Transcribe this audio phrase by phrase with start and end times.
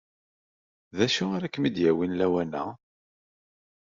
[0.97, 2.63] D acu ara kem-id-yawin lawan-a?